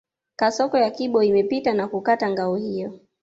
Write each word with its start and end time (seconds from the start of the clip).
Kasoko 0.35 0.77
ya 0.77 0.91
Kibo 0.91 1.23
imepita 1.23 1.73
na 1.73 1.87
kukata 1.87 2.29
ngao 2.29 2.55
hiyo 2.55 2.99